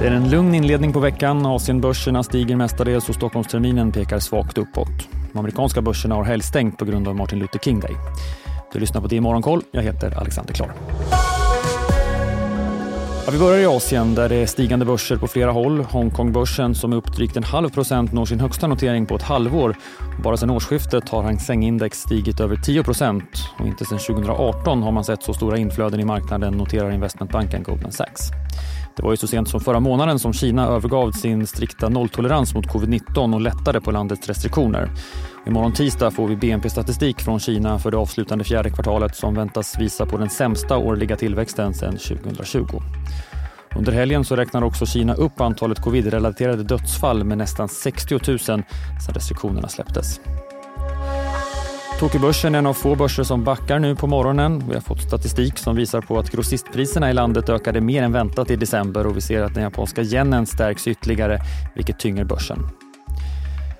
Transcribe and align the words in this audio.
Det 0.00 0.06
är 0.06 0.10
en 0.10 0.30
lugn 0.30 0.54
inledning 0.54 0.92
på 0.92 1.00
veckan. 1.00 1.46
Asienbörserna 1.46 2.22
stiger 2.22 2.56
mestadels 2.56 3.08
och 3.08 3.14
Stockholmsterminen 3.14 3.92
pekar 3.92 4.18
svagt 4.18 4.58
uppåt. 4.58 5.08
De 5.32 5.38
amerikanska 5.38 5.82
börserna 5.82 6.14
har 6.14 6.24
helgstängt 6.24 6.78
på 6.78 6.84
grund 6.84 7.08
av 7.08 7.16
Martin 7.16 7.38
Luther 7.38 7.58
King 7.58 7.80
Day. 7.80 7.96
Du 8.72 8.78
lyssnar 8.78 9.00
på 9.00 9.06
det 9.06 9.16
i 9.16 9.20
Morgonkoll. 9.20 9.62
Jag 9.70 9.82
heter 9.82 10.18
Alexander 10.18 10.54
Klar. 10.54 10.72
Ja, 13.26 13.32
vi 13.32 13.38
börjar 13.38 13.58
i 13.58 13.66
Asien 13.66 14.14
där 14.14 14.28
det 14.28 14.34
är 14.34 14.46
stigande 14.46 14.84
börser 14.84 15.16
på 15.16 15.26
flera 15.26 15.50
håll. 15.50 15.80
Hongkongbörsen 15.80 16.74
som 16.74 16.92
är 16.92 16.96
upp 16.96 17.16
drygt 17.16 17.36
en 17.36 17.44
halv 17.44 17.70
procent 17.70 18.12
når 18.12 18.26
sin 18.26 18.40
högsta 18.40 18.66
notering 18.66 19.06
på 19.06 19.16
ett 19.16 19.22
halvår. 19.22 19.76
Bara 20.24 20.36
sedan 20.36 20.50
årsskiftet 20.50 21.08
har 21.08 21.22
Hang 21.22 21.40
Seng-index 21.40 22.00
stigit 22.00 22.40
över 22.40 22.56
10 22.56 22.82
procent 22.82 23.24
och 23.58 23.66
inte 23.66 23.84
sedan 23.84 23.98
2018 23.98 24.82
har 24.82 24.92
man 24.92 25.04
sett 25.04 25.22
så 25.22 25.34
stora 25.34 25.58
inflöden 25.58 26.00
i 26.00 26.04
marknaden, 26.04 26.54
noterar 26.54 26.90
investmentbanken 26.90 27.62
Goldman 27.62 27.92
Sachs. 27.92 28.30
Det 28.98 29.02
var 29.02 29.10
ju 29.10 29.16
så 29.16 29.26
sent 29.26 29.48
som 29.48 29.60
förra 29.60 29.80
månaden 29.80 30.18
som 30.18 30.32
Kina 30.32 30.66
övergav 30.66 31.12
sin 31.12 31.46
strikta 31.46 31.88
nolltolerans 31.88 32.54
mot 32.54 32.66
covid-19 32.66 33.34
och 33.34 33.40
lättade 33.40 33.80
på 33.80 33.90
landets 33.90 34.28
restriktioner. 34.28 34.90
Imorgon 35.46 35.72
tisdag 35.72 36.10
får 36.10 36.28
vi 36.28 36.36
BNP-statistik 36.36 37.20
från 37.20 37.40
Kina 37.40 37.78
för 37.78 37.90
det 37.90 37.96
avslutande 37.96 38.44
fjärde 38.44 38.70
kvartalet 38.70 39.16
som 39.16 39.34
väntas 39.34 39.80
visa 39.80 40.06
på 40.06 40.16
den 40.16 40.30
sämsta 40.30 40.76
årliga 40.78 41.16
tillväxten 41.16 41.74
sedan 41.74 41.96
2020. 41.96 42.66
Under 43.76 43.92
helgen 43.92 44.24
så 44.24 44.36
räknar 44.36 44.62
också 44.62 44.86
Kina 44.86 45.14
upp 45.14 45.40
antalet 45.40 45.78
covid-relaterade 45.78 46.62
dödsfall 46.62 47.24
med 47.24 47.38
nästan 47.38 47.68
60 47.68 48.18
000 48.28 48.38
sedan 48.38 48.64
restriktionerna 49.14 49.68
släpptes. 49.68 50.20
Tokyobörsen 51.98 52.54
är 52.54 52.58
en 52.58 52.66
av 52.66 52.74
få 52.74 52.94
börser 52.94 53.22
som 53.22 53.44
backar 53.44 53.78
nu 53.78 53.96
på 53.96 54.06
morgonen. 54.06 54.62
Vi 54.68 54.74
har 54.74 54.80
fått 54.80 55.02
statistik 55.02 55.58
som 55.58 55.76
visar 55.76 56.00
på 56.00 56.18
att 56.18 56.30
grossistpriserna 56.30 57.10
i 57.10 57.12
landet 57.12 57.48
ökade 57.48 57.80
mer 57.80 58.02
än 58.02 58.12
väntat 58.12 58.50
i 58.50 58.56
december 58.56 59.06
och 59.06 59.16
vi 59.16 59.20
ser 59.20 59.42
att 59.42 59.54
den 59.54 59.62
japanska 59.62 60.02
yenen 60.02 60.46
stärks 60.46 60.86
ytterligare, 60.86 61.38
vilket 61.74 61.98
tynger 61.98 62.24
börsen. 62.24 62.58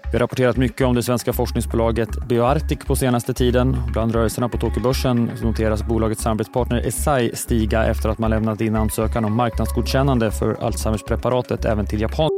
Vi 0.04 0.12
har 0.12 0.18
rapporterat 0.18 0.56
mycket 0.56 0.86
om 0.86 0.94
det 0.94 1.02
svenska 1.02 1.32
forskningsbolaget 1.32 2.28
Bioartic 2.28 2.78
på 2.78 2.96
senaste 2.96 3.34
tiden. 3.34 3.76
Bland 3.92 4.12
rörelserna 4.12 4.48
på 4.48 4.58
Tokyobörsen 4.58 5.30
noteras 5.42 5.82
bolagets 5.82 6.22
samarbetspartner 6.22 6.86
Esai 6.86 7.30
stiga 7.34 7.84
efter 7.84 8.08
att 8.08 8.18
man 8.18 8.30
lämnat 8.30 8.60
in 8.60 8.76
ansökan 8.76 9.24
om 9.24 9.36
marknadsgodkännande 9.36 10.30
för 10.30 10.54
Alzheimers-preparatet 10.54 11.64
även 11.64 11.86
till 11.86 12.00
Japan. 12.00 12.37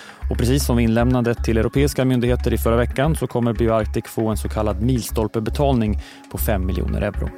Och 0.31 0.37
precis 0.37 0.65
som 0.65 0.79
inlämnandet 0.79 1.43
till 1.43 1.57
europeiska 1.57 2.05
myndigheter 2.05 2.53
i 2.53 2.57
förra 2.57 2.75
veckan 2.75 3.15
så 3.15 3.27
kommer 3.27 3.53
Bioarctic 3.53 4.05
få 4.05 4.27
en 4.27 4.37
så 4.37 4.49
kallad 4.49 4.81
milstolpebetalning 4.81 5.99
på 6.31 6.37
5 6.37 6.65
miljoner 6.65 7.01
euro. 7.01 7.29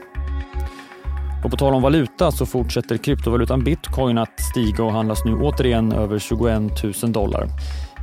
Och 1.44 1.52
på 1.52 1.58
tal 1.58 1.73
om 1.73 1.81
valuta 1.81 2.31
så 2.31 2.45
fortsätter 2.45 2.97
kryptovalutan 2.97 3.64
bitcoin 3.64 4.17
att 4.17 4.39
stiga 4.39 4.83
och 4.83 4.91
handlas 4.91 5.25
nu 5.25 5.36
återigen 5.36 5.91
över 5.91 6.19
21 6.19 6.83
000 7.03 7.11
dollar. 7.11 7.48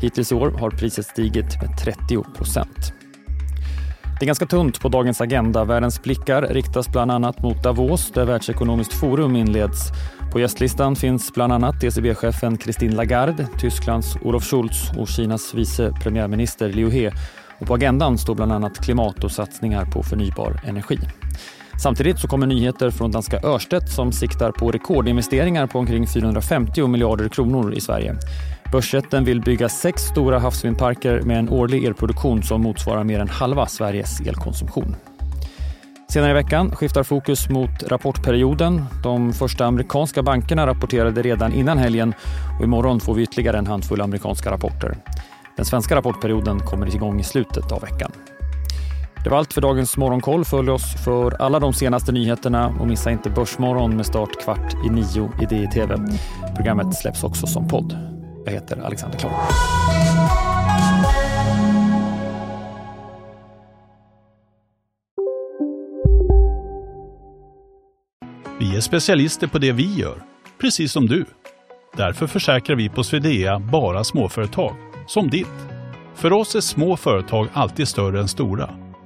Hittills 0.03 0.33
i 0.33 0.35
år 0.35 0.51
har 0.51 0.71
priset 0.71 1.07
stigit 1.07 1.63
med 1.63 1.79
30 1.79 2.25
procent. 2.37 3.00
Det 4.21 4.25
är 4.25 4.27
ganska 4.27 4.47
tunt 4.47 4.81
på 4.81 4.89
dagens 4.89 5.21
agenda. 5.21 5.65
Världens 5.65 6.03
blickar 6.03 6.43
riktas 6.43 6.89
bland 6.89 7.11
annat 7.11 7.43
mot 7.43 7.63
Davos 7.63 8.13
där 8.13 8.25
Världsekonomiskt 8.25 8.93
forum 8.95 9.37
inleds. 9.37 9.89
På 10.33 10.41
gästlistan 10.41 10.97
finns 10.97 11.33
bland 11.35 11.53
annat 11.53 11.85
ECB-chefen 11.85 12.59
Christine 12.59 12.95
Lagarde, 12.97 13.49
Tysklands 13.59 14.17
Olof 14.23 14.45
Schultz 14.45 14.91
och 14.99 15.09
Kinas 15.09 15.55
vice 15.55 15.93
premiärminister 16.03 16.69
Liu 16.69 16.91
He. 16.91 17.11
Och 17.61 17.67
på 17.67 17.75
agendan 17.75 18.19
står 18.19 18.35
bland 18.35 18.53
annat 18.53 18.85
klimat 18.85 19.25
och 19.25 19.33
satsningar 19.33 19.85
på 19.85 20.03
förnybar 20.03 20.61
energi. 20.65 20.99
Samtidigt 21.83 22.19
så 22.19 22.29
kommer 22.29 22.47
nyheter 22.47 22.91
från 22.91 23.11
danska 23.11 23.41
Örstedt 23.43 23.91
som 23.91 24.13
siktar 24.13 24.53
på 24.53 24.71
rekordinvesteringar 24.71 25.67
på 25.67 25.79
omkring 25.79 26.07
450 26.07 26.87
miljarder 26.87 27.29
kronor 27.29 27.75
i 27.75 27.81
Sverige. 27.81 28.17
Börsjätten 28.73 29.25
vill 29.25 29.41
bygga 29.41 29.69
sex 29.69 30.03
stora 30.03 30.39
havsvindparker 30.39 31.23
med 31.23 31.39
en 31.39 31.49
årlig 31.49 31.85
elproduktion 31.85 32.43
som 32.43 32.63
motsvarar 32.63 33.05
mer 33.05 33.21
än 33.21 33.29
halva 33.29 33.67
Sveriges 33.67 34.21
elkonsumtion. 34.21 34.97
Senare 36.09 36.31
i 36.31 36.35
veckan 36.35 36.77
skiftar 36.77 37.03
fokus 37.03 37.49
mot 37.49 37.83
rapportperioden. 37.83 38.85
De 39.03 39.33
första 39.33 39.67
amerikanska 39.67 40.23
bankerna 40.23 40.67
rapporterade 40.67 41.23
redan 41.23 41.53
innan 41.53 41.79
helgen 41.79 42.15
och 42.59 42.65
imorgon 42.65 43.01
får 43.01 43.15
vi 43.15 43.23
ytterligare 43.23 43.59
en 43.59 43.67
handfull 43.67 44.01
amerikanska 44.01 44.51
rapporter. 44.51 44.97
Den 45.57 45.65
svenska 45.65 45.97
rapportperioden 45.97 46.61
kommer 46.61 46.95
igång 46.95 47.21
i 47.21 47.25
slutet 47.25 47.73
av 47.73 47.81
veckan. 47.81 48.13
Det 49.25 49.31
var 49.31 49.39
allt 49.39 49.53
för 49.53 49.61
dagens 49.61 49.97
Morgonkoll. 49.97 50.45
Följ 50.45 50.71
oss 50.71 51.05
för 51.05 51.43
alla 51.43 51.59
de 51.59 51.73
senaste 51.73 52.13
nyheterna 52.13 52.69
och 52.81 52.87
missa 52.87 53.11
inte 53.11 53.31
Börsmorgon 53.31 53.97
med 53.97 54.07
start 54.07 54.45
kvart 54.45 54.75
i 54.87 54.91
nio 54.91 55.33
i 55.43 55.47
DI-TV. 55.47 55.97
Programmet 56.57 56.95
släpps 56.95 57.25
också 57.25 57.47
som 57.47 57.69
podd. 57.69 57.99
Jag 58.45 58.53
heter 58.53 58.83
Alexander 58.85 59.19
Klar. 59.19 59.33
Vi 68.59 68.77
är 68.77 68.81
specialister 68.81 69.47
på 69.47 69.59
det 69.59 69.73
vi 69.73 69.95
gör, 69.95 70.23
precis 70.61 70.93
som 70.93 71.07
du. 71.07 71.25
Därför 71.97 72.27
försäkrar 72.27 72.77
vi 72.77 72.89
på 72.89 73.05
Swedea 73.05 73.59
bara 73.59 74.05
småföretag, 74.05 74.75
som 75.07 75.31
ditt. 75.31 75.47
För 76.15 76.33
oss 76.33 76.55
är 76.55 76.61
små 76.61 76.97
företag 76.97 77.49
alltid 77.53 77.89
större 77.89 78.21
än 78.21 78.29
stora 78.29 78.90